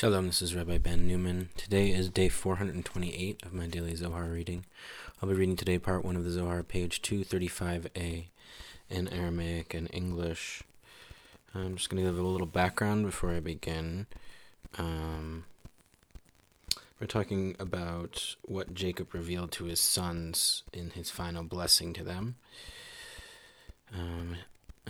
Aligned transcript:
Shalom, 0.00 0.28
this 0.28 0.40
is 0.40 0.54
Rabbi 0.54 0.78
Ben 0.78 1.06
Newman. 1.06 1.50
Today 1.58 1.90
is 1.90 2.08
day 2.08 2.30
428 2.30 3.42
of 3.44 3.52
my 3.52 3.66
daily 3.66 3.94
Zohar 3.94 4.24
reading. 4.24 4.64
I'll 5.20 5.28
be 5.28 5.34
reading 5.34 5.56
today 5.56 5.78
part 5.78 6.06
1 6.06 6.16
of 6.16 6.24
the 6.24 6.30
Zohar, 6.30 6.62
page 6.62 7.02
235a, 7.02 8.24
in 8.88 9.08
Aramaic 9.08 9.74
and 9.74 9.90
English. 9.92 10.62
I'm 11.54 11.76
just 11.76 11.90
going 11.90 12.02
to 12.02 12.10
give 12.10 12.18
a 12.18 12.26
little 12.26 12.46
background 12.46 13.04
before 13.04 13.34
I 13.34 13.40
begin. 13.40 14.06
Um, 14.78 15.44
we're 16.98 17.06
talking 17.06 17.54
about 17.58 18.36
what 18.40 18.72
Jacob 18.72 19.12
revealed 19.12 19.52
to 19.52 19.64
his 19.66 19.82
sons 19.82 20.62
in 20.72 20.92
his 20.92 21.10
final 21.10 21.42
blessing 21.42 21.92
to 21.92 22.02
them. 22.02 22.36
Um, 23.94 24.36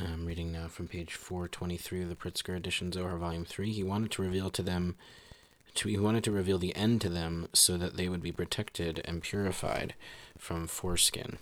I'm 0.03 0.25
reading 0.25 0.51
now 0.51 0.67
from 0.69 0.89
page 0.89 1.15
423 1.15 2.05
of 2.05 2.09
the 2.09 2.15
Pritzker 2.15 2.57
edition 2.57 2.91
Zohar 2.91 3.19
volume 3.19 3.45
3. 3.45 3.71
He 3.71 3.83
wanted 3.83 4.11
to 4.13 4.23
reveal 4.23 4.49
to 4.51 4.63
them 4.63 4.97
to, 5.75 5.89
he 5.89 5.99
wanted 5.99 6.25
to 6.25 6.31
reveal 6.31 6.59
the 6.59 6.75
end 6.75 7.03
to 7.03 7.11
them 7.11 7.49
so 7.53 7.77
that 7.77 7.97
they 7.97 8.09
would 8.09 8.23
be 8.23 8.33
protected 8.33 9.03
and 9.05 9.23
purified 9.23 9.95
from 10.39 10.67
foreskin. 10.67 11.39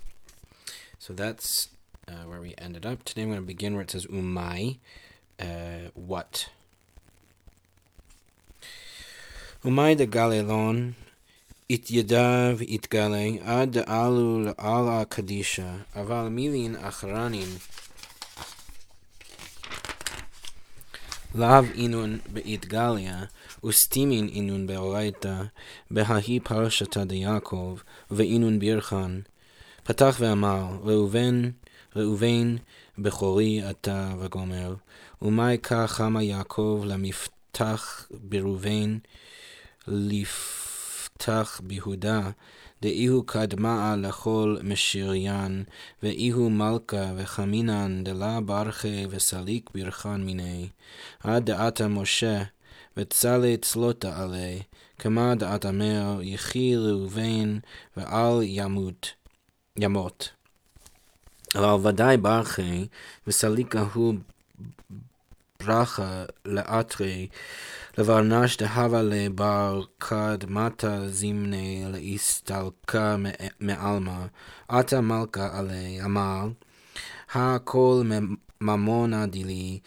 So 0.98 1.12
that's 1.12 1.68
uh, 2.08 2.26
where 2.26 2.40
we 2.40 2.54
ended 2.58 2.84
up. 2.84 3.04
Today 3.04 3.22
I'm 3.22 3.28
going 3.28 3.40
to 3.40 3.46
begin 3.46 3.74
where 3.74 3.82
it 3.82 3.92
says 3.92 4.06
umai, 4.06 4.78
uh, 5.38 5.90
what. 5.94 6.48
Umai 9.64 9.96
de 9.96 10.06
galelon 10.06 10.94
it 11.68 11.84
itgale 11.84 13.46
ad 13.46 13.76
alu 13.86 14.54
ala 14.58 15.06
kadisha 15.06 15.84
aval 15.94 16.30
milin 16.32 16.76
achranin 16.76 17.60
לאו 21.38 21.64
אינון 21.74 22.18
באתגליה, 22.32 23.24
וסטימין 23.64 24.28
אינון 24.28 24.66
באורייתא, 24.66 25.42
בההי 25.90 26.40
פרשתא 26.40 27.04
דיעקב, 27.04 27.78
ואינון 28.10 28.58
בירחן. 28.58 29.20
פתח 29.84 30.16
ואמר, 30.20 30.78
ראובן, 30.82 31.50
ראובן, 31.96 32.56
בכורי 32.98 33.70
אתה 33.70 34.14
וגומר, 34.20 34.74
ומאי 35.22 35.58
כך 35.62 35.92
חמה 35.92 36.22
יעקב 36.22 36.82
למפתח 36.86 38.08
בראובן, 38.10 38.98
לפתח 39.86 41.60
ביהודה, 41.64 42.30
דאיהו 42.82 43.22
קדמה 43.22 43.96
לכל 43.96 44.56
משיריין, 44.62 45.64
ואיהו 46.02 46.50
מלכה 46.50 47.12
וחמינן 47.16 48.04
דלה 48.04 48.40
ברכי 48.40 49.06
וסליק 49.10 49.70
ברכן 49.74 50.24
מיני, 50.24 50.68
עד 51.20 51.44
דעתה 51.44 51.88
משה, 51.88 52.42
וצלה 52.96 53.54
צלותה 53.62 54.22
עלי, 54.22 54.62
כמה 54.98 55.34
דעת 55.34 55.66
אמר, 55.66 56.18
יחי 56.22 56.76
ראובן, 56.76 57.58
ואל 57.96 58.42
ימות, 58.42 59.12
ימות. 59.78 60.28
אבל 61.54 61.88
ודאי 61.88 62.16
ברכי, 62.16 62.86
וסליקה 63.26 63.84
הוא 63.94 64.14
ברכה 65.62 66.24
לאתרי, 66.44 67.28
לברנש 67.98 68.56
דהבה 68.56 69.02
לבר 69.02 69.82
כד 70.00 70.38
מטה 70.48 71.08
זימני 71.08 71.84
להסתלקה 71.88 73.16
מעלמא, 73.60 74.26
עתה 74.68 75.00
מלכה 75.00 75.58
עלי, 75.58 76.02
אמר, 76.04 76.48
הכל 77.32 78.02
ממונה 78.60 79.26
דילי, 79.26 79.78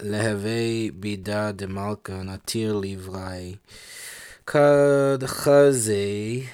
להווה 0.00 0.90
בידה 0.94 1.52
דמלכה 1.52 2.22
נתיר 2.22 2.80
לברי. 2.82 3.54
כד 4.46 5.18
חזי 5.26 6.46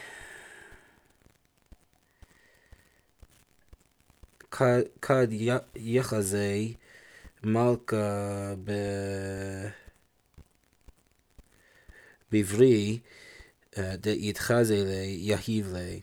כד 5.00 5.28
יחזי 5.76 6.74
מלכה 7.44 8.54
ב... 8.64 8.72
בברי 12.32 12.98
דאיתחזה 13.78 14.84
לי 14.84 15.16
יהיב 15.20 15.74
לי. 15.74 16.00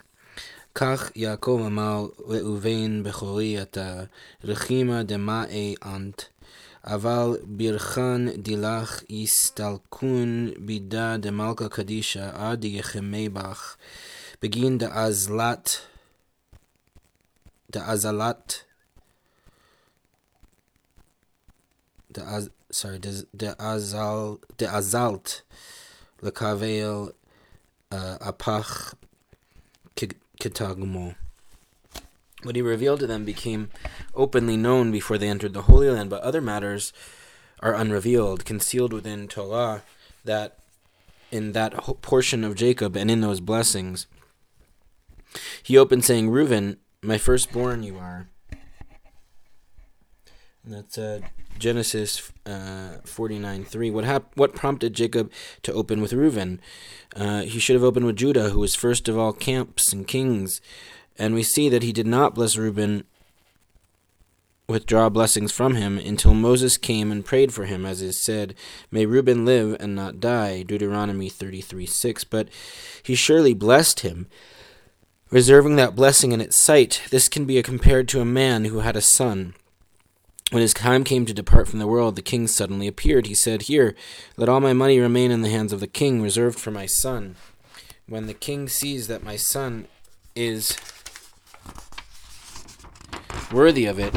כך 0.76 1.12
יעקב 1.16 1.64
אמר 1.66 2.08
ראובן 2.20 3.04
בכורי 3.04 3.62
אתה, 3.62 4.04
רחימה 4.44 5.04
דמאי 5.04 5.76
אנט, 5.86 6.22
אבל 6.86 7.38
ברכן 7.44 8.42
דילך 8.42 9.02
יסתלקון 9.10 10.52
בידה 10.58 11.18
דמלכה 11.18 11.70
קדישה 11.70 12.32
עד 12.34 12.66
יחמי 12.66 13.30
בך, 13.30 13.76
בגין 14.42 14.78
דאזלת, 14.78 15.70
דאזלת, 17.72 18.54
the 22.14 22.24
Az, 22.24 22.50
sorry, 22.72 22.98
the, 23.00 23.26
the 23.34 23.56
Azal, 23.60 24.40
the 24.58 24.66
Azalt, 24.66 25.42
Lekavel, 26.22 27.14
uh, 27.92 28.18
Apach, 28.22 28.94
Kitagmo. 30.40 31.16
What 32.44 32.56
he 32.56 32.62
revealed 32.62 33.00
to 33.00 33.08
them 33.08 33.24
became 33.24 33.70
openly 34.14 34.58
known 34.58 34.92
before 34.92 35.18
they 35.18 35.30
entered 35.30 35.54
the 35.54 35.64
Holy 35.64 35.90
Land, 35.90 36.10
but 36.10 36.22
other 36.22 36.42
matters 36.42 36.92
are 37.62 37.74
unrevealed, 37.74 38.44
concealed 38.44 38.92
within 38.92 39.28
Torah, 39.28 39.84
that 40.26 40.60
in 41.32 41.54
that 41.54 41.74
portion 42.02 42.44
of 42.44 42.56
Jacob 42.56 42.98
and 42.98 43.10
in 43.10 43.22
those 43.22 43.40
blessings. 43.40 44.08
He 45.64 45.78
opened 45.78 46.06
saying, 46.06 46.30
Reuben, 46.30 46.78
my 47.02 47.18
firstborn 47.18 47.84
you 47.84 47.98
are, 47.98 48.28
that's 50.66 50.98
uh, 50.98 51.20
Genesis 51.60 52.32
uh, 52.46 52.98
49 53.04 53.66
3. 53.66 53.92
What, 53.92 54.06
hap- 54.06 54.36
what 54.36 54.56
prompted 54.56 54.94
Jacob 54.94 55.32
to 55.64 55.74
open 55.74 56.02
with 56.02 56.14
Reuben? 56.14 56.62
Uh, 57.16 57.42
he 57.42 57.60
should 57.60 57.76
have 57.76 57.84
opened 57.84 58.06
with 58.06 58.16
Judah, 58.16 58.50
who 58.50 58.60
was 58.60 58.76
first 58.76 59.10
of 59.10 59.18
all 59.18 59.34
camps 59.34 59.92
and 59.92 60.08
kings. 60.08 60.62
And 61.18 61.36
we 61.36 61.44
see 61.44 61.68
that 61.70 61.84
he 61.84 61.92
did 61.92 62.08
not 62.08 62.34
bless 62.34 62.56
Reuben, 62.56 63.04
withdraw 64.68 65.10
blessings 65.10 65.52
from 65.52 65.76
him, 65.76 65.98
until 65.98 66.34
Moses 66.34 66.78
came 66.78 67.12
and 67.12 67.26
prayed 67.26 67.54
for 67.54 67.66
him, 67.66 67.86
as 67.86 68.02
is 68.02 68.24
said, 68.24 68.56
May 68.90 69.06
Reuben 69.06 69.46
live 69.46 69.76
and 69.82 69.96
not 69.96 70.22
die, 70.22 70.64
Deuteronomy 70.64 71.28
33 71.28 71.86
6. 71.86 72.24
But 72.24 72.48
he 73.04 73.16
surely 73.16 73.54
blessed 73.54 74.00
him 74.00 74.28
reserving 75.30 75.76
that 75.76 75.96
blessing 75.96 76.32
in 76.32 76.40
its 76.40 76.64
sight. 76.64 77.02
This 77.10 77.28
can 77.28 77.46
be 77.46 77.62
compared 77.64 78.08
to 78.10 78.22
a 78.22 78.26
man 78.26 78.66
who 78.66 78.80
had 78.80 78.96
a 78.96 79.02
son. 79.02 79.56
When 80.54 80.62
his 80.62 80.76
time 80.76 81.04
came 81.04 81.26
to 81.26 81.34
depart 81.34 81.68
from 81.68 81.80
the 81.80 81.88
world, 81.88 82.16
the 82.16 82.22
king 82.22 82.46
suddenly 82.46 82.86
appeared. 82.86 83.26
He 83.26 83.34
said, 83.34 83.64
Here, 83.64 83.96
let 84.38 84.50
all 84.50 84.60
my 84.60 84.72
money 84.72 85.00
remain 85.00 85.32
in 85.32 85.42
the 85.42 85.50
hands 85.50 85.74
of 85.74 85.80
the 85.80 85.88
king, 85.88 86.22
reserved 86.22 86.60
for 86.60 86.70
my 86.70 86.86
son. 86.86 87.38
When 88.08 88.28
the 88.28 88.36
king 88.36 88.70
sees 88.70 89.08
that 89.08 89.24
my 89.24 89.36
son 89.36 89.88
is 90.36 90.78
worthy 93.52 93.88
of 93.88 93.98
it, 93.98 94.14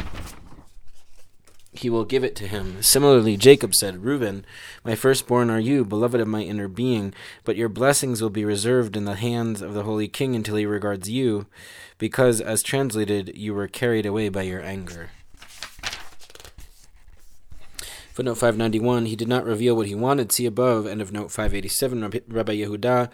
he 1.71 1.89
will 1.89 2.05
give 2.05 2.23
it 2.23 2.35
to 2.35 2.47
him. 2.47 2.83
Similarly, 2.83 3.35
Jacob 3.35 3.73
said, 3.73 4.03
Reuben, 4.03 4.45
my 4.83 4.93
firstborn 4.93 5.49
are 5.49 5.59
you, 5.59 5.83
beloved 5.83 6.21
of 6.21 6.27
my 6.27 6.43
inner 6.43 6.67
being, 6.67 7.15
but 7.45 7.55
your 7.55 7.67
blessings 7.67 8.21
will 8.21 8.29
be 8.29 8.45
reserved 8.45 8.95
in 8.95 9.05
the 9.05 9.15
hands 9.15 9.63
of 9.63 9.73
the 9.73 9.81
holy 9.81 10.07
king 10.07 10.35
until 10.35 10.57
he 10.57 10.67
regards 10.67 11.09
you, 11.09 11.47
because, 11.97 12.39
as 12.39 12.61
translated, 12.61 13.35
you 13.35 13.55
were 13.55 13.67
carried 13.67 14.05
away 14.05 14.29
by 14.29 14.43
your 14.43 14.61
anger. 14.61 15.09
Footnote 18.17 18.39
591, 18.39 19.05
he 19.05 19.15
did 19.15 19.27
not 19.27 19.45
reveal 19.45 19.75
what 19.75 19.85
he 19.85 19.93
wanted. 19.93 20.31
See 20.31 20.47
above, 20.47 20.87
end 20.87 21.03
of 21.03 21.11
note 21.11 21.29
587. 21.29 22.23
Rabbi 22.27 22.55
Yehuda 22.55 23.11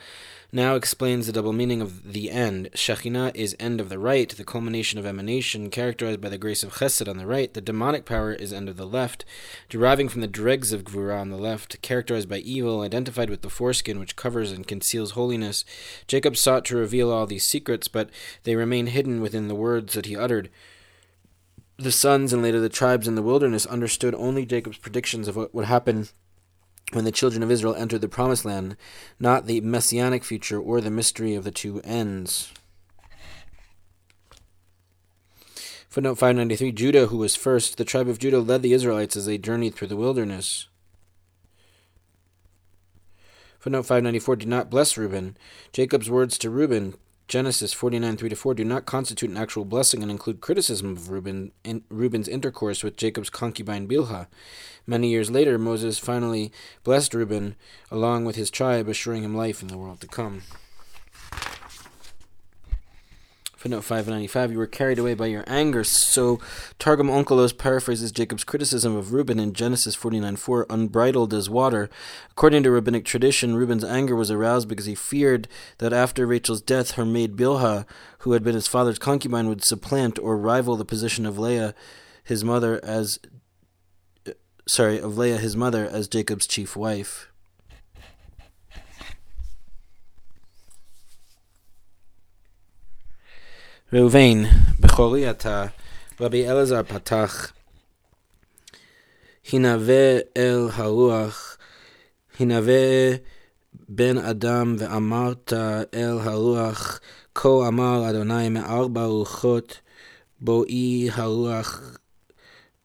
now 0.54 0.76
explains 0.76 1.26
the 1.26 1.34
double 1.34 1.52
meaning 1.52 1.82
of 1.82 2.14
the 2.14 2.32
end. 2.32 2.70
Shekhinah 2.74 3.36
is 3.36 3.54
end 3.60 3.82
of 3.82 3.90
the 3.90 4.00
right, 4.00 4.30
the 4.30 4.46
culmination 4.46 4.98
of 4.98 5.06
emanation, 5.06 5.70
characterized 5.70 6.22
by 6.22 6.30
the 6.30 6.38
grace 6.38 6.64
of 6.64 6.76
Chesed 6.76 7.10
on 7.10 7.18
the 7.18 7.28
right. 7.28 7.54
The 7.54 7.60
demonic 7.60 8.06
power 8.06 8.32
is 8.32 8.54
end 8.54 8.70
of 8.70 8.78
the 8.78 8.88
left, 8.88 9.26
deriving 9.68 10.08
from 10.08 10.22
the 10.22 10.26
dregs 10.26 10.72
of 10.72 10.86
Gvura 10.86 11.20
on 11.20 11.32
the 11.32 11.38
left, 11.38 11.82
characterized 11.82 12.30
by 12.30 12.38
evil, 12.38 12.80
identified 12.80 13.30
with 13.30 13.42
the 13.42 13.50
foreskin 13.50 14.00
which 14.00 14.16
covers 14.16 14.54
and 14.54 14.66
conceals 14.66 15.12
holiness. 15.12 15.66
Jacob 16.08 16.38
sought 16.38 16.64
to 16.64 16.78
reveal 16.78 17.12
all 17.12 17.28
these 17.28 17.44
secrets, 17.46 17.90
but 17.90 18.10
they 18.44 18.56
remain 18.56 18.88
hidden 18.88 19.20
within 19.20 19.50
the 19.50 19.54
words 19.54 19.96
that 19.96 20.06
he 20.06 20.16
uttered 20.16 20.50
the 21.78 21.92
sons 21.92 22.34
and 22.34 22.42
later 22.42 22.60
the 22.60 22.70
tribes 22.70 23.08
in 23.08 23.16
the 23.16 23.22
wilderness 23.22 23.66
understood 23.66 24.16
only 24.16 24.46
Jacob's 24.46 24.78
predictions 24.78 25.28
of 25.28 25.36
what 25.36 25.54
would 25.54 25.66
happen 25.66 26.08
when 26.92 27.06
the 27.06 27.12
children 27.12 27.42
of 27.42 27.52
Israel 27.52 27.76
entered 27.76 28.02
the 28.02 28.10
promised 28.10 28.46
land, 28.46 28.78
not 29.20 29.48
the 29.48 29.62
messianic 29.62 30.24
future 30.24 30.60
or 30.60 30.80
the 30.80 30.92
mystery 30.92 31.34
of 31.34 31.44
the 31.44 31.52
two 31.52 31.82
ends. 31.84 32.52
Footnote 35.90 36.16
593 36.16 36.72
Judah, 36.72 37.08
who 37.08 37.18
was 37.18 37.36
first, 37.36 37.78
the 37.78 37.86
tribe 37.86 38.08
of 38.08 38.18
Judah 38.18 38.40
led 38.40 38.64
the 38.64 38.74
Israelites 38.74 39.16
as 39.16 39.28
they 39.28 39.38
journeyed 39.38 39.76
through 39.76 39.90
the 39.90 39.96
wilderness. 39.96 40.68
Footnote 43.60 43.84
594 43.84 44.36
Did 44.38 44.48
not 44.48 44.70
bless 44.70 44.98
Reuben. 44.98 45.38
Jacob's 45.72 46.10
words 46.10 46.38
to 46.40 46.50
Reuben, 46.50 46.96
Genesis 47.28 47.74
49 47.74 48.18
3 48.18 48.30
4, 48.30 48.54
do 48.54 48.66
not 48.66 48.86
constitute 48.86 49.30
an 49.30 49.38
actual 49.38 49.66
blessing 49.66 50.02
and 50.02 50.12
include 50.12 50.42
criticism 50.42 50.92
of 50.92 51.10
Reuben, 51.10 51.52
in, 51.64 51.84
Reuben's 51.90 52.28
intercourse 52.28 52.84
with 52.84 52.98
Jacob's 52.98 53.30
concubine 53.30 53.88
Bilhah. 53.88 54.28
Many 54.86 55.10
years 55.10 55.32
later, 55.32 55.58
Moses 55.58 55.98
finally 55.98 56.52
blessed 56.84 57.14
Reuben 57.14 57.56
along 57.90 58.26
with 58.26 58.36
his 58.36 58.52
tribe, 58.52 58.88
assuring 58.88 59.24
him 59.24 59.36
life 59.36 59.62
in 59.62 59.70
the 59.70 59.78
world 59.78 60.02
to 60.02 60.08
come. 60.08 60.44
Footnote 63.64 63.86
595, 63.86 64.52
you 64.52 64.58
were 64.58 64.68
carried 64.68 65.00
away 65.00 65.14
by 65.14 65.28
your 65.28 65.46
anger. 65.48 65.86
So 65.86 66.42
Targum 66.80 67.08
Onkelos 67.08 67.58
paraphrases 67.58 68.12
Jacob's 68.12 68.44
criticism 68.44 68.94
of 68.94 69.14
Reuben 69.14 69.40
in 69.40 69.54
Genesis 69.54 69.96
49 69.96 70.36
4, 70.36 70.66
unbridled 70.70 71.34
as 71.34 71.50
water. 71.50 71.90
According 72.32 72.64
to 72.64 72.72
rabbinic 72.72 73.06
tradition, 73.06 73.56
Reuben's 73.56 73.86
anger 73.86 74.18
was 74.18 74.30
aroused 74.30 74.68
because 74.68 74.84
he 74.86 74.96
feared 74.96 75.48
that 75.78 75.94
after 75.94 76.28
Rachel's 76.28 76.62
death, 76.62 76.96
her 76.96 77.06
maid 77.06 77.38
Bilhah, 77.38 77.86
who 78.20 78.34
had 78.34 78.44
been 78.44 78.54
his 78.54 78.68
father's 78.68 79.00
concubine, 79.00 79.48
would 79.48 79.64
supplant 79.64 80.20
or 80.20 80.36
rival 80.36 80.76
the 80.76 80.84
position 80.84 81.26
of 81.26 81.40
Leah, 81.40 81.74
his 82.22 82.44
mother, 82.44 82.84
as 82.84 83.18
sorry, 84.68 85.00
of 85.00 85.18
Leah, 85.18 85.38
his 85.38 85.56
mother, 85.56 85.88
as 85.88 86.10
Jacob's 86.10 86.48
chief 86.48 86.76
wife. 86.76 87.32
ראובן, 93.96 94.44
בכורי 94.80 95.30
אתה, 95.30 95.66
רבי 96.20 96.50
אלעזר 96.50 96.84
פתח, 96.84 97.52
הנבא 99.54 100.18
אל 100.38 100.68
הרוח, 100.74 101.58
הנבא 102.40 102.72
בן 103.90 104.18
אדם 104.18 104.76
ואמרת 104.80 105.54
אל 105.94 106.18
הרוח, 106.20 107.00
כה 107.36 107.50
אמר 107.68 108.10
אדוני 108.10 108.50
מארבע 108.50 109.04
רוחות, 109.06 109.80
בואי 110.40 111.10
הרוח 111.12 111.82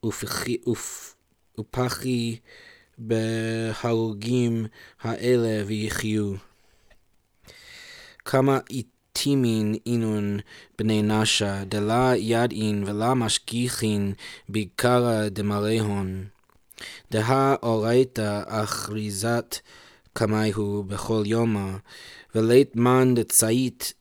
ופחי, 0.04 0.56
ופ, 0.68 1.14
ופחי 1.58 2.38
בהרוגים 2.98 4.66
האלה 5.00 5.64
ויחיו. 5.66 6.34
כמה 8.24 8.58
תימין 9.12 9.74
אינון 9.86 10.38
בני 10.78 11.02
נשה, 11.02 11.64
דלה 11.64 12.12
ידעין 12.16 12.84
ולה 12.86 13.14
משגיחין 13.14 14.12
בעיקרא 14.48 15.28
דמרי 15.28 15.80
דהא 17.10 17.54
אורייתא 17.62 18.42
אכריזת 18.46 19.58
קמיהו 20.12 20.84
בכל 20.86 21.22
יומא, 21.26 21.70
ולית 22.34 22.76
מן 22.76 23.14
דצאית 23.14 23.92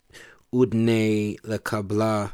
ודני 0.56 1.36
לקבלה. 1.44 2.26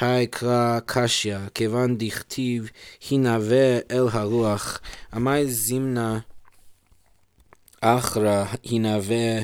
היי 0.00 0.26
קרא 0.26 0.78
קשיא, 0.86 1.38
כיוון 1.54 1.98
דכתיב, 1.98 2.70
הנאווה 3.10 3.78
אל 3.90 4.06
הרוח, 4.12 4.80
עמי 5.12 5.46
זימנה 5.46 6.18
אחרא 7.80 8.44
הנאווה 8.64 9.42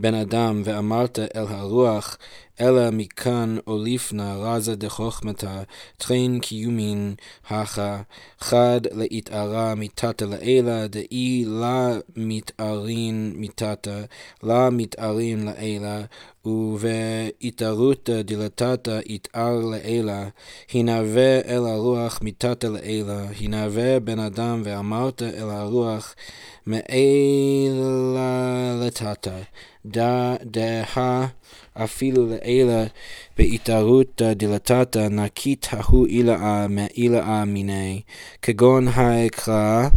בן 0.00 0.14
אדם, 0.14 0.62
ואמרת 0.64 1.18
אל 1.18 1.44
הרוח, 1.48 2.16
אלא 2.60 2.90
מכאן 2.92 3.56
אוליפנה 3.66 4.36
רזה 4.36 4.76
דחוכמתה, 4.76 5.62
טרין 5.98 6.40
קיומין 6.40 7.14
הכה, 7.50 8.02
חד 8.40 8.80
להתערה 8.92 9.74
מיתתה 9.74 10.26
לעילה, 10.26 10.86
דאי 10.86 11.44
לה 11.46 11.92
מתערין 12.16 13.32
מיתתה, 13.36 14.00
לה 14.42 14.70
מתערין 14.70 15.44
לעילה, 15.44 16.02
ובהתערותא 16.44 18.22
דילתתא 18.22 19.00
יתער 19.06 19.60
לעילה, 19.60 20.28
הנבא 20.74 21.40
אל 21.48 21.66
הרוח 21.66 22.20
מיתתה 22.22 22.68
לעילה, 22.68 23.26
הנבא 23.40 23.98
בן 23.98 24.18
אדם 24.18 24.62
ואמרת 24.64 25.22
אל 25.22 25.50
הרוח, 25.50 26.14
מעילה 26.66 27.80
לטאטא. 28.80 29.40
דא 29.90 30.34
דהה 30.44 31.26
אפילו 31.84 32.26
לאלה 32.26 32.84
בהתערותא 33.38 34.32
דלתתא 34.32 35.08
נקית 35.10 35.68
ההוא 35.70 36.06
אילאה 36.06 36.66
מאילאה 36.68 37.42
אמ, 37.42 37.52
מיני, 37.54 38.00
כגון 38.42 38.88
האקרא 38.88 39.88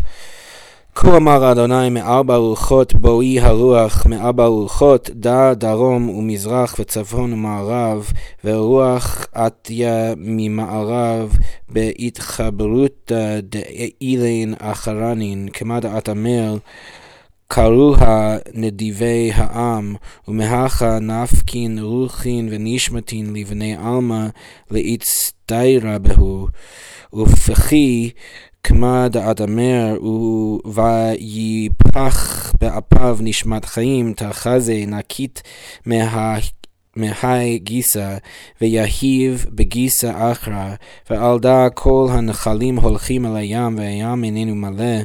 כה 0.95 1.17
אמר 1.17 1.51
אדוני 1.51 1.89
מארבע 1.89 2.35
רוחות 2.35 2.93
בואי 2.93 3.39
הרוח 3.39 4.05
מארבע 4.05 4.45
רוחות 4.45 5.09
דא 5.13 5.53
דרום 5.53 6.09
ומזרח 6.09 6.75
וצפון 6.79 7.33
ומערב 7.33 8.11
ורוח 8.43 9.27
עטיה 9.33 10.13
ממערב 10.17 11.37
בהתחברותא 11.69 13.39
דאילין 13.41 14.53
אחרנין 14.59 15.47
כמדעת 15.53 16.09
אמר 16.09 16.57
קרוה 17.55 18.37
נדיבי 18.53 19.31
העם, 19.33 19.95
ומהכה 20.27 20.99
נפקין 20.99 21.79
רוחין 21.79 22.47
ונשמתין 22.51 23.33
לבני 23.33 23.75
עלמא 23.75 24.27
להצטיירה 24.71 25.99
בהו, 25.99 26.47
ופחי 27.13 28.09
כמה 28.63 29.07
דעת 29.07 29.41
אמר, 29.41 29.97
ויפח 30.65 32.51
באפיו 32.61 33.17
נשמת 33.21 33.65
חיים, 33.65 34.13
תחזה 34.13 34.83
נקית 34.87 35.41
מה... 35.85 36.37
מהי 36.96 37.58
גיסא, 37.58 38.16
ויהיב 38.60 39.46
בגיסא 39.48 40.32
אחרא, 40.32 40.74
ועל 41.10 41.38
דא 41.38 41.68
כל 41.74 42.08
הנחלים 42.10 42.76
הולכים 42.76 43.26
אל 43.26 43.36
הים, 43.36 43.78
והים 43.78 44.24
איננו 44.24 44.54
מלא, 44.54 44.96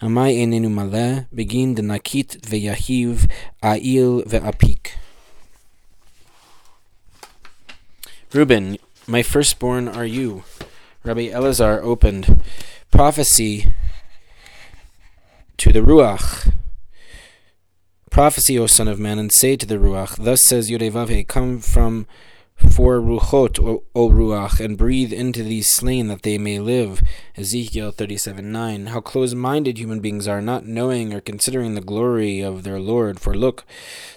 המי 0.00 0.40
איננו 0.40 0.70
מלא, 0.70 1.08
בגין 1.32 1.74
דנקית 1.74 2.36
ויהיב 2.48 3.26
עיל 3.62 4.22
ואפיק. 4.26 4.88
Reuben, 8.34 8.76
my 9.06 9.22
firstborn 9.22 9.88
are 9.88 10.04
you. 10.04 10.42
Rabbi 11.02 11.30
Elazar 11.30 11.80
opened 11.82 12.42
prophecy 12.90 13.72
to 15.56 15.72
the 15.72 15.80
Ruach. 15.80 16.52
Prophecy, 18.13 18.59
O 18.59 18.67
Son 18.67 18.87
of 18.87 18.99
Man, 18.99 19.17
and 19.17 19.31
say 19.33 19.55
to 19.55 19.65
the 19.65 19.77
Ruach, 19.77 20.23
Thus 20.23 20.45
says 20.45 20.69
Yudevavhe, 20.69 21.27
come 21.27 21.57
from 21.57 22.05
for 22.71 22.99
Ruchot, 22.99 23.59
o, 23.59 23.83
o 23.95 24.09
Ruach, 24.09 24.59
and 24.59 24.77
breathe 24.77 25.13
into 25.13 25.43
these 25.43 25.73
slain 25.73 26.07
that 26.07 26.23
they 26.23 26.37
may 26.37 26.59
live. 26.59 27.01
Ezekiel 27.35 27.91
37 27.91 28.51
9. 28.51 28.85
How 28.87 29.01
close 29.01 29.33
minded 29.33 29.77
human 29.77 29.99
beings 29.99 30.27
are, 30.27 30.41
not 30.41 30.65
knowing 30.65 31.13
or 31.13 31.21
considering 31.21 31.75
the 31.75 31.81
glory 31.81 32.41
of 32.41 32.63
their 32.63 32.79
Lord. 32.79 33.19
For 33.19 33.33
look, 33.33 33.65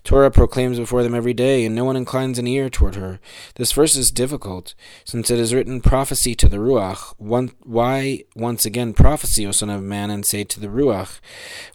Torah 0.05 0.31
proclaims 0.31 0.79
before 0.79 1.03
them 1.03 1.15
every 1.15 1.35
day, 1.35 1.65
and 1.65 1.75
no 1.75 1.85
one 1.85 1.97
inclines 1.97 2.38
an 2.38 2.47
ear 2.47 2.69
toward 2.69 2.95
her. 2.95 3.21
This 3.57 3.73
verse 3.73 3.97
is 3.97 4.11
difficult, 4.11 4.75
since 5.05 5.31
it 5.31 5.38
is 5.38 5.55
written 5.55 5.81
prophecy 5.81 6.35
to 6.35 6.49
the 6.49 6.59
Ruach. 6.59 7.15
One, 7.19 7.53
why, 7.62 8.25
once 8.35 8.65
again, 8.65 8.93
prophecy, 8.93 9.47
O 9.47 9.53
Son 9.53 9.71
of 9.71 9.83
Man, 9.83 10.11
and 10.11 10.25
say 10.25 10.45
to 10.45 10.61
the 10.61 10.69
Ruach? 10.69 11.21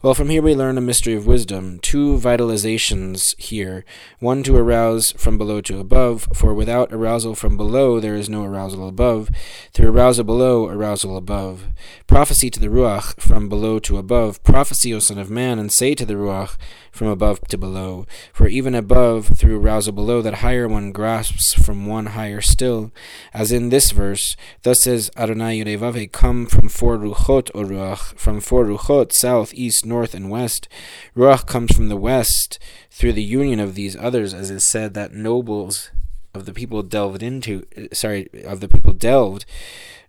Well, 0.02 0.14
from 0.14 0.30
here 0.30 0.42
we 0.42 0.54
learn 0.54 0.78
a 0.78 0.80
mystery 0.80 1.14
of 1.14 1.26
wisdom. 1.26 1.78
Two 1.80 2.18
vitalizations 2.18 3.38
here 3.38 3.84
one 4.18 4.42
to 4.44 4.56
arouse 4.56 5.12
from 5.12 5.38
below 5.38 5.60
to 5.62 5.78
above, 5.78 6.28
for 6.34 6.54
without 6.62 6.92
arousal 6.92 7.34
from 7.34 7.56
below, 7.56 7.98
there 7.98 8.14
is 8.14 8.28
no 8.28 8.44
arousal 8.44 8.86
above. 8.86 9.28
Through 9.72 9.90
arousal 9.90 10.22
below, 10.22 10.68
arousal 10.68 11.16
above. 11.16 11.64
Prophecy 12.06 12.50
to 12.50 12.60
the 12.60 12.68
Ruach, 12.68 13.20
from 13.20 13.48
below 13.48 13.80
to 13.80 13.98
above. 13.98 14.40
Prophecy, 14.44 14.94
O 14.94 15.00
Son 15.00 15.18
of 15.18 15.28
Man, 15.28 15.58
and 15.58 15.72
say 15.72 15.96
to 15.96 16.06
the 16.06 16.14
Ruach, 16.14 16.56
from 16.92 17.08
above 17.08 17.40
to 17.48 17.58
below. 17.58 18.06
For 18.32 18.46
even 18.46 18.76
above, 18.76 19.36
through 19.36 19.60
arousal 19.60 19.92
below, 19.92 20.22
that 20.22 20.34
higher 20.34 20.68
one 20.68 20.92
grasps 20.92 21.52
from 21.54 21.84
one 21.84 22.06
higher 22.06 22.40
still. 22.40 22.92
As 23.34 23.50
in 23.50 23.70
this 23.70 23.90
verse, 23.90 24.36
thus 24.62 24.84
says 24.84 25.10
Adonai 25.16 25.58
Yudevave, 25.58 26.12
come 26.12 26.46
from 26.46 26.68
four 26.68 26.96
Ruchot, 26.96 27.50
O 27.56 27.64
Ruach, 27.64 28.16
from 28.16 28.40
four 28.40 28.66
Ruchot, 28.66 29.10
south, 29.14 29.52
east, 29.52 29.84
north, 29.84 30.14
and 30.14 30.30
west. 30.30 30.68
Ruach 31.16 31.44
comes 31.48 31.74
from 31.74 31.88
the 31.88 31.96
west, 31.96 32.60
through 32.88 33.14
the 33.14 33.24
union 33.24 33.58
of 33.58 33.74
these 33.74 33.96
others, 33.96 34.32
as 34.32 34.48
is 34.48 34.70
said 34.70 34.94
that 34.94 35.12
nobles 35.12 35.90
of 36.34 36.46
the 36.46 36.52
people 36.52 36.82
delved 36.82 37.22
into, 37.22 37.64
sorry, 37.92 38.28
of 38.44 38.60
the 38.60 38.68
people 38.68 38.92
delved. 38.92 39.44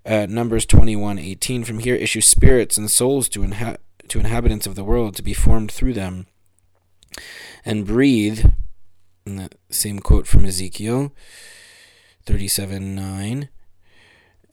Uh, 0.06 0.25
Numbers 0.30 0.65
21 0.65 1.20
18. 1.20 1.63
From 1.63 1.80
here 1.80 1.96
issue 1.96 2.22
spirits 2.22 2.77
and 2.77 2.89
souls 2.89 3.30
to, 3.30 3.42
inha- 3.42 3.77
to 4.08 4.20
inhabitants 4.20 4.68
of 4.68 4.75
the 4.75 4.84
world 4.84 5.15
to 5.15 5.24
be 5.24 5.34
formed 5.34 5.72
through 5.72 5.94
them 5.94 6.27
and 7.65 7.86
breathe. 7.86 8.46
And 9.25 9.39
that 9.39 9.56
same 9.70 10.00
quote 10.00 10.27
from 10.27 10.46
Ezekiel 10.46 11.13
37 12.25 12.96
9. 12.96 13.50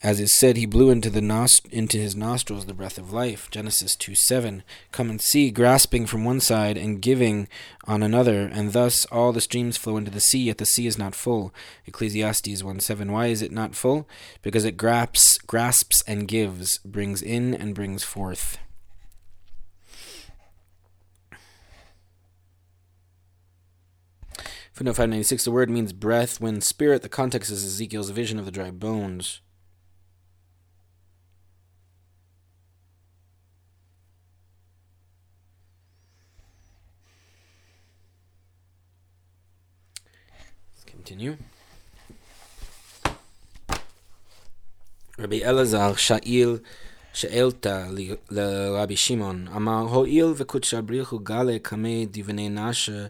As 0.02 0.18
is 0.18 0.34
said, 0.38 0.56
he 0.56 0.64
blew 0.64 0.88
into 0.88 1.10
the 1.10 1.20
nost- 1.20 1.70
into 1.70 1.98
his 1.98 2.16
nostrils 2.16 2.64
the 2.64 2.72
breath 2.72 2.96
of 2.96 3.12
life. 3.12 3.50
Genesis 3.50 3.94
2 3.96 4.14
7. 4.14 4.62
Come 4.92 5.10
and 5.10 5.20
see, 5.20 5.50
grasping 5.50 6.06
from 6.06 6.24
one 6.24 6.40
side 6.40 6.78
and 6.78 7.02
giving 7.02 7.48
on 7.84 8.02
another, 8.02 8.46
and 8.46 8.72
thus 8.72 9.04
all 9.06 9.32
the 9.32 9.42
streams 9.42 9.76
flow 9.76 9.98
into 9.98 10.10
the 10.10 10.20
sea, 10.20 10.44
yet 10.44 10.56
the 10.56 10.64
sea 10.64 10.86
is 10.86 10.96
not 10.96 11.14
full. 11.14 11.52
Ecclesiastes 11.86 12.64
1 12.64 12.80
7. 12.80 13.12
Why 13.12 13.26
is 13.26 13.42
it 13.42 13.52
not 13.52 13.74
full? 13.74 14.08
Because 14.40 14.64
it 14.64 14.78
grasps, 14.78 15.36
grasps 15.36 16.02
and 16.06 16.26
gives, 16.26 16.78
brings 16.78 17.20
in 17.20 17.54
and 17.54 17.74
brings 17.74 18.02
forth. 18.02 18.56
Footnote 24.72 24.92
596 24.92 25.44
The 25.44 25.50
word 25.50 25.68
means 25.68 25.92
breath, 25.92 26.40
wind, 26.40 26.64
spirit. 26.64 27.02
The 27.02 27.10
context 27.10 27.50
is 27.50 27.62
Ezekiel's 27.62 28.08
vision 28.08 28.38
of 28.38 28.46
the 28.46 28.50
dry 28.50 28.70
bones. 28.70 29.42
continue. 41.09 41.35
רבי 45.19 45.45
אלעזר 45.45 45.95
שאיל 45.95 46.57
שאלתה 47.13 47.87
לרבי 48.31 48.97
שמעון, 48.97 49.47
אמר, 49.47 49.81
הואיל 49.81 50.33
וקודשא 50.35 50.81
בריך 50.81 51.09
הוא 51.09 51.21
גלה 51.23 51.59
קמי 51.61 52.07
דבני 52.11 52.49
נשה 52.49 53.05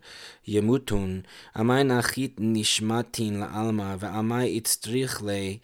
ימותון, 0.47 1.21
עמי 1.55 1.83
נחית 1.83 2.35
נשמתין 2.39 3.39
לעלמא, 3.39 3.95
ועמי 3.99 4.57
הצטריך 4.57 5.23
לי, 5.23 5.57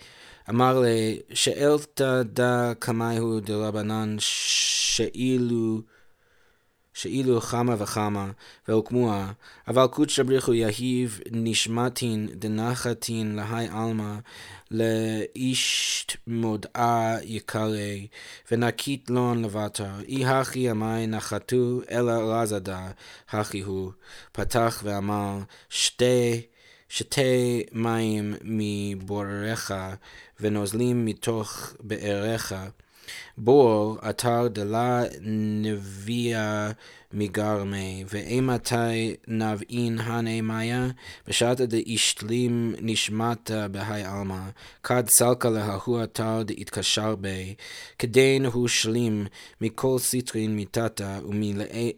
אמר 0.50 0.80
לי, 0.80 1.20
שאלתה 1.34 2.24
דא 2.24 2.74
קמי 2.80 3.18
הוא 3.18 3.40
דרבנן 3.40 4.16
שאילו 4.20 5.82
שאילו 6.97 7.41
חמה 7.41 7.75
וחמה, 7.79 8.31
והוקמוה, 8.69 9.33
אבל 9.69 9.87
קודשא 9.87 10.23
בריחו 10.23 10.55
יהיב 10.55 11.21
נשמתין 11.31 12.29
דנחתין 12.35 13.37
להי 13.37 13.69
עלמא, 13.71 14.15
לאיש 14.71 16.07
מודעה 16.27 17.17
יקרא, 17.23 17.77
ונקית 18.51 19.11
לון 19.11 19.45
לבטר, 19.45 20.01
אי 20.09 20.27
הכי 20.27 20.71
עמי 20.71 21.07
נחתו, 21.07 21.81
אלא 21.91 22.13
רזדה, 22.13 22.91
הכי 23.31 23.61
הוא, 23.61 23.93
פתח 24.33 24.81
ואמר, 24.85 25.39
שתי 25.69 26.43
שתה 26.89 27.21
מים 27.73 28.35
מבורריך, 28.43 29.75
ונוזלים 30.41 31.05
מתוך 31.05 31.75
באריך, 31.81 32.55
בור 33.39 33.99
אתר 34.11 34.49
דלה 34.49 35.03
נביאה 35.63 36.71
מגרמי, 37.13 38.05
ואימתי 38.09 39.17
נבעין 39.29 39.99
הנה 39.99 40.41
מאיה, 40.41 40.89
בשעתא 41.29 41.65
דאישתלים 41.65 42.75
נשמטה 42.81 43.69
בהי 43.69 44.05
עלמא, 44.05 44.41
כד 44.83 45.05
סלקה 45.09 45.51
להוא 45.51 46.03
אתר 46.03 46.43
דאתקשר 46.43 47.17
בי, 47.17 47.55
כדין 47.99 48.47
הוא 48.47 48.69
שלים 48.69 49.27
מכל 49.61 49.99
סיטרין 49.99 50.57
מיתתה 50.57 51.19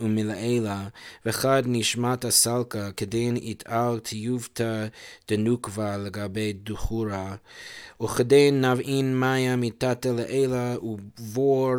ומלעילה, 0.00 0.88
וכד 1.26 1.62
נשמטה 1.66 2.30
סלקה, 2.30 2.90
כדין 2.97 3.37
יתאר 3.37 3.99
טיובתא 3.99 4.87
דנוקבה 5.28 5.97
לגבי 5.97 6.52
דחורה. 6.52 7.35
וכדין 8.02 8.64
נבעין 8.64 9.16
מאיה 9.16 9.57
מיתתה 9.57 10.12
לעילה, 10.12 10.75
ובור 11.28 11.75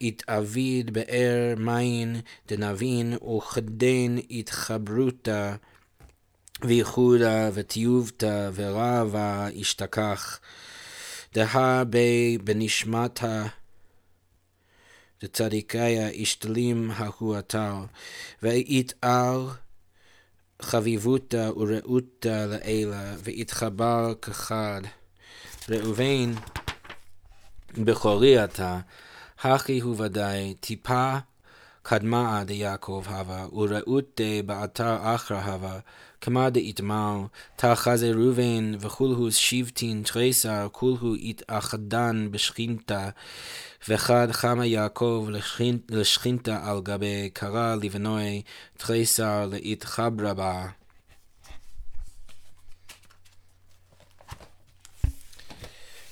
התאביד 0.00 0.92
באר 0.92 1.54
מים 1.56 2.16
דנבין, 2.48 3.14
וכדין 3.36 4.18
התחברותה 4.30 5.56
וייחודה 6.62 7.50
וטיובתה 7.54 8.50
ורבה 8.54 9.48
ישתכח. 9.52 10.40
דהה 11.34 11.84
בי 11.84 12.38
בנשמתה 12.44 13.46
דצדיקיה 15.22 16.12
ישתלים 16.12 16.90
ההוא 16.90 17.38
אתר, 17.38 17.74
ויתאר 18.42 19.48
חביבותה 20.62 21.50
ורעותה 21.56 22.46
לעילה, 22.46 23.14
ויתחבר 23.22 24.14
כחד. 24.22 24.80
ראובן, 25.68 26.32
בכורי 27.78 28.44
אתה, 28.44 28.80
הכי 29.42 29.80
הוא 29.80 29.96
ודאי, 29.98 30.54
טיפה 30.60 31.16
קדמה 31.82 32.42
דיעקב 32.44 33.04
הווה, 33.08 33.46
ורעות 33.52 34.20
באתר 34.46 34.96
אחרא 35.14 35.40
הווה, 35.40 35.78
כמה 36.20 36.50
דאיתמר, 36.50 37.20
תחזה 37.56 38.10
ראובן, 38.10 38.72
וכולהו 38.80 39.32
שבטין 39.32 40.02
תריסר, 40.02 40.68
כולהו 40.72 41.16
יתאחדן 41.16 42.28
בשכינתה, 42.30 43.08
וחד 43.88 44.28
חמה 44.32 44.66
יעקב 44.66 45.28
לשכינתה 45.90 46.70
על 46.70 46.80
גבי 46.80 47.30
קרא 47.32 47.74
לבנוי, 47.82 48.42
תריסר 48.76 49.46
להתחברה 49.50 50.34
בה. 50.34 50.66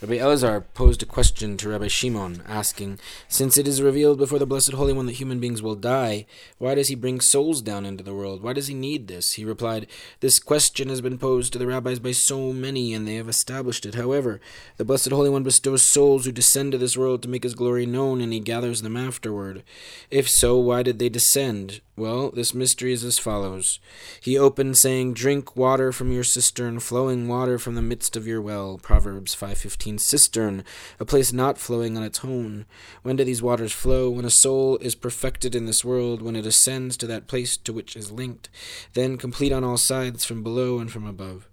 Rabbi 0.02 0.16
Elazar 0.16 0.64
posed 0.74 1.04
a 1.04 1.06
question 1.06 1.56
to 1.56 1.68
Rabbi 1.68 1.86
Shimon, 1.86 2.42
asking, 2.48 2.98
Since 3.28 3.56
it 3.56 3.68
is 3.68 3.80
revealed 3.80 4.18
before 4.18 4.40
the 4.40 4.46
Blessed 4.46 4.72
Holy 4.72 4.92
One 4.92 5.06
that 5.06 5.12
human 5.12 5.38
beings 5.38 5.62
will 5.62 5.76
die, 5.76 6.26
why 6.58 6.74
does 6.74 6.88
he 6.88 6.96
bring 6.96 7.20
souls 7.20 7.62
down 7.62 7.86
into 7.86 8.02
the 8.02 8.12
world? 8.12 8.42
Why 8.42 8.52
does 8.52 8.66
he 8.66 8.74
need 8.74 9.06
this? 9.06 9.34
He 9.34 9.44
replied, 9.44 9.86
This 10.18 10.40
question 10.40 10.88
has 10.88 11.00
been 11.00 11.18
posed 11.18 11.52
to 11.52 11.58
the 11.60 11.68
rabbis 11.68 12.00
by 12.00 12.10
so 12.10 12.52
many, 12.52 12.92
and 12.92 13.06
they 13.06 13.14
have 13.14 13.28
established 13.28 13.86
it. 13.86 13.94
However, 13.94 14.40
the 14.76 14.84
Blessed 14.84 15.10
Holy 15.10 15.30
One 15.30 15.44
bestows 15.44 15.84
souls 15.84 16.24
who 16.24 16.32
descend 16.32 16.72
to 16.72 16.78
this 16.78 16.96
world 16.96 17.22
to 17.22 17.28
make 17.28 17.44
his 17.44 17.54
glory 17.54 17.86
known, 17.86 18.20
and 18.20 18.32
he 18.32 18.40
gathers 18.40 18.82
them 18.82 18.96
afterward. 18.96 19.62
If 20.10 20.28
so, 20.28 20.58
why 20.58 20.82
did 20.82 20.98
they 20.98 21.10
descend? 21.10 21.80
Well, 21.94 22.30
this 22.30 22.54
mystery 22.54 22.92
is 22.92 23.04
as 23.04 23.18
follows. 23.18 23.78
He 24.20 24.36
opened, 24.36 24.78
saying, 24.78 25.14
Drink 25.14 25.54
water 25.56 25.92
from 25.92 26.10
your 26.10 26.24
cistern, 26.24 26.80
flowing 26.80 27.28
water 27.28 27.58
from 27.58 27.76
the 27.76 27.82
midst 27.82 28.16
of 28.16 28.26
your 28.26 28.40
well. 28.40 28.78
Proverbs 28.78 29.36
5.15 29.36 29.91
Cistern, 29.98 30.64
a 31.00 31.04
place 31.04 31.32
not 31.32 31.58
flowing 31.58 31.96
on 31.96 32.02
its 32.02 32.24
own. 32.24 32.66
When 33.02 33.16
do 33.16 33.24
these 33.24 33.42
waters 33.42 33.72
flow? 33.72 34.10
When 34.10 34.24
a 34.24 34.30
soul 34.30 34.76
is 34.78 34.94
perfected 34.94 35.54
in 35.54 35.66
this 35.66 35.84
world, 35.84 36.22
when 36.22 36.36
it 36.36 36.46
ascends 36.46 36.96
to 36.98 37.06
that 37.06 37.26
place 37.26 37.56
to 37.58 37.72
which 37.72 37.96
is 37.96 38.12
linked, 38.12 38.48
then 38.94 39.16
complete 39.16 39.52
on 39.52 39.64
all 39.64 39.76
sides 39.76 40.24
from 40.24 40.42
below 40.42 40.78
and 40.78 40.90
from 40.90 41.06
above. 41.06 41.48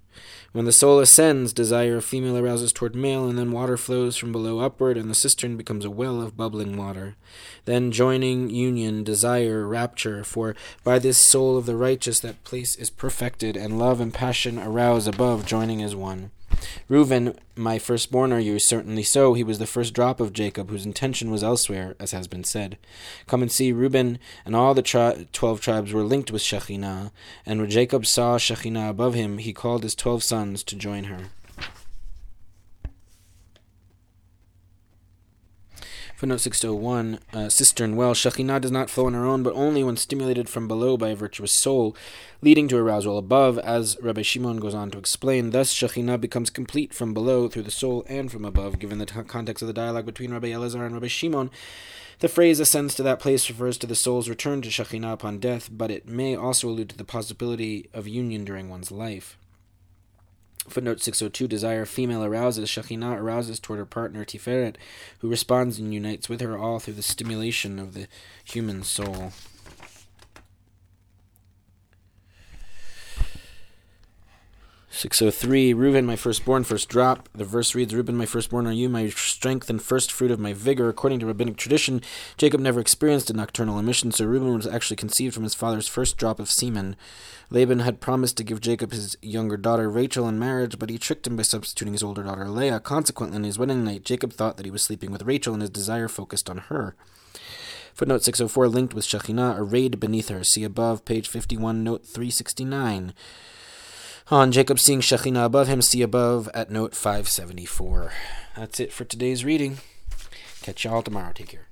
When 0.51 0.65
the 0.65 0.71
soul 0.71 0.99
ascends, 0.99 1.53
desire 1.53 1.97
of 1.97 2.05
female 2.05 2.35
arouses 2.35 2.73
toward 2.73 2.95
male, 2.95 3.29
and 3.29 3.37
then 3.37 3.51
water 3.51 3.77
flows 3.77 4.17
from 4.17 4.31
below 4.31 4.59
upward, 4.59 4.97
and 4.97 5.09
the 5.09 5.15
cistern 5.15 5.55
becomes 5.57 5.85
a 5.85 5.91
well 5.91 6.21
of 6.21 6.35
bubbling 6.35 6.75
water. 6.75 7.15
Then 7.65 7.91
joining, 7.91 8.49
union, 8.49 9.03
desire, 9.03 9.67
rapture, 9.67 10.23
for 10.23 10.55
by 10.83 10.97
this 10.97 11.29
soul 11.29 11.57
of 11.57 11.67
the 11.67 11.75
righteous 11.75 12.19
that 12.21 12.43
place 12.43 12.75
is 12.75 12.89
perfected, 12.89 13.55
and 13.55 13.77
love 13.77 14.01
and 14.01 14.13
passion 14.13 14.57
arouse 14.57 15.07
above, 15.07 15.45
joining 15.45 15.83
as 15.83 15.95
one. 15.95 16.31
Reuben, 16.87 17.35
my 17.55 17.77
firstborn 17.79 18.33
are 18.33 18.39
you, 18.39 18.59
certainly 18.59 19.03
so. 19.03 19.33
He 19.33 19.43
was 19.43 19.59
the 19.59 19.65
first 19.65 19.93
drop 19.93 20.19
of 20.19 20.33
Jacob, 20.33 20.69
whose 20.69 20.85
intention 20.85 21.31
was 21.31 21.43
elsewhere, 21.43 21.95
as 21.99 22.11
has 22.11 22.27
been 22.27 22.43
said. 22.43 22.77
Come 23.27 23.41
and 23.41 23.51
see, 23.51 23.71
Reuben 23.71 24.19
and 24.45 24.55
all 24.55 24.73
the 24.73 24.81
tri- 24.81 25.27
twelve 25.33 25.61
tribes 25.61 25.93
were 25.93 26.03
linked 26.03 26.31
with 26.31 26.41
Shekhinah, 26.41 27.11
and 27.45 27.59
when 27.59 27.69
Jacob 27.69 28.05
saw 28.05 28.37
Shekhinah 28.37 28.89
above 28.89 29.13
him, 29.13 29.37
he 29.37 29.53
called 29.53 29.83
his 29.83 29.95
twelve 29.95 30.23
sons 30.23 30.63
to 30.63 30.75
join 30.75 31.05
her. 31.05 31.25
Footnote 36.19 36.41
601 36.41 37.19
uh, 37.31 37.37
Cistern 37.47 37.95
well. 37.95 38.13
Shekhinah 38.13 38.59
does 38.59 38.71
not 38.71 38.89
flow 38.89 39.05
on 39.05 39.13
her 39.13 39.23
own, 39.23 39.41
but 39.41 39.53
only 39.53 39.85
when 39.85 39.95
stimulated 39.95 40.49
from 40.49 40.67
below 40.67 40.97
by 40.97 41.11
a 41.11 41.15
virtuous 41.15 41.57
soul, 41.57 41.95
leading 42.41 42.67
to 42.67 42.75
arousal 42.75 43.17
above, 43.17 43.57
as 43.59 43.95
Rabbi 44.01 44.21
Shimon 44.21 44.57
goes 44.57 44.73
on 44.73 44.91
to 44.91 44.97
explain. 44.97 45.51
Thus, 45.51 45.73
Shekhinah 45.73 46.19
becomes 46.19 46.49
complete 46.49 46.93
from 46.93 47.13
below 47.13 47.47
through 47.47 47.63
the 47.63 47.71
soul 47.71 48.03
and 48.09 48.29
from 48.29 48.43
above. 48.43 48.79
Given 48.79 48.97
the 48.97 49.05
t- 49.05 49.21
context 49.21 49.61
of 49.61 49.67
the 49.69 49.73
dialogue 49.73 50.05
between 50.05 50.33
Rabbi 50.33 50.49
Elazar 50.49 50.85
and 50.85 50.93
Rabbi 50.93 51.07
Shimon, 51.07 51.51
the 52.19 52.27
phrase 52.27 52.59
ascends 52.59 52.95
to 52.95 53.03
that 53.03 53.21
place 53.21 53.49
refers 53.49 53.77
to 53.77 53.87
the 53.87 53.95
soul's 53.95 54.27
return 54.27 54.61
to 54.63 54.67
Shekhinah 54.67 55.13
upon 55.13 55.39
death, 55.39 55.69
but 55.71 55.89
it 55.89 56.05
may 56.05 56.35
also 56.35 56.67
allude 56.67 56.89
to 56.89 56.97
the 56.97 57.05
possibility 57.05 57.89
of 57.93 58.09
union 58.09 58.43
during 58.43 58.67
one's 58.67 58.91
life. 58.91 59.37
Footnote 60.69 61.01
602 61.01 61.47
Desire 61.47 61.85
female 61.85 62.23
arouses. 62.23 62.69
Shekhinah 62.69 63.17
arouses 63.17 63.59
toward 63.59 63.79
her 63.79 63.85
partner 63.85 64.23
Tiferet, 64.23 64.75
who 65.19 65.29
responds 65.29 65.79
and 65.79 65.93
unites 65.93 66.29
with 66.29 66.41
her 66.41 66.57
all 66.57 66.79
through 66.79 66.93
the 66.95 67.01
stimulation 67.01 67.79
of 67.79 67.93
the 67.93 68.07
human 68.43 68.83
soul. 68.83 69.33
603 74.91 75.73
Reuben, 75.73 76.05
my 76.05 76.15
firstborn, 76.15 76.63
first 76.63 76.89
drop. 76.89 77.29
The 77.33 77.45
verse 77.45 77.75
reads 77.75 77.93
Reuben, 77.93 78.17
my 78.17 78.25
firstborn, 78.25 78.65
are 78.65 78.71
you 78.71 78.89
my 78.89 79.09
strength 79.09 79.69
and 79.69 79.79
first 79.79 80.11
fruit 80.11 80.31
of 80.31 80.39
my 80.39 80.51
vigor? 80.51 80.89
According 80.89 81.19
to 81.19 81.27
rabbinic 81.27 81.57
tradition, 81.57 82.01
Jacob 82.37 82.59
never 82.59 82.79
experienced 82.79 83.29
a 83.29 83.33
nocturnal 83.33 83.77
emission, 83.77 84.11
so 84.11 84.25
Reuben 84.25 84.55
was 84.55 84.65
actually 84.65 84.97
conceived 84.97 85.35
from 85.35 85.43
his 85.43 85.53
father's 85.53 85.87
first 85.87 86.17
drop 86.17 86.39
of 86.39 86.49
semen. 86.49 86.95
Laban 87.51 87.79
had 87.79 88.01
promised 88.01 88.35
to 88.37 88.43
give 88.43 88.61
Jacob 88.61 88.91
his 88.91 89.15
younger 89.21 89.57
daughter 89.57 89.91
Rachel 89.91 90.27
in 90.27 90.39
marriage, 90.39 90.79
but 90.79 90.89
he 90.89 90.97
tricked 90.97 91.27
him 91.27 91.37
by 91.37 91.43
substituting 91.43 91.93
his 91.93 92.03
older 92.03 92.23
daughter 92.23 92.49
Leah. 92.49 92.79
Consequently, 92.79 93.37
on 93.37 93.43
his 93.43 93.59
wedding 93.59 93.83
night, 93.83 94.03
Jacob 94.03 94.33
thought 94.33 94.57
that 94.57 94.65
he 94.65 94.71
was 94.71 94.81
sleeping 94.81 95.11
with 95.11 95.21
Rachel, 95.21 95.53
and 95.53 95.61
his 95.61 95.69
desire 95.69 96.07
focused 96.07 96.49
on 96.49 96.57
her. 96.57 96.95
Footnote 97.93 98.23
604 98.23 98.67
linked 98.67 98.93
with 98.95 99.05
Shekhinah 99.05 99.59
arrayed 99.59 99.99
beneath 99.99 100.29
her. 100.29 100.43
See 100.43 100.63
above, 100.63 101.05
page 101.05 101.27
51, 101.27 101.83
note 101.83 102.05
369. 102.05 103.13
On 104.31 104.51
Jacob 104.51 104.77
seeing 104.77 105.01
Shekhinah 105.01 105.45
above 105.45 105.67
him, 105.67 105.81
see 105.81 106.03
above 106.03 106.49
at 106.53 106.69
note 106.69 106.93
574. 106.93 108.11
That's 108.55 108.79
it 108.79 108.93
for 108.93 109.03
today's 109.03 109.43
reading. 109.43 109.79
Catch 110.61 110.83
y'all 110.83 111.01
tomorrow. 111.01 111.31
Take 111.33 111.47
care. 111.47 111.68